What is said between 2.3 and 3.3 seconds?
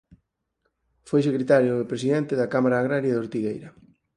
da Cámara Agraria de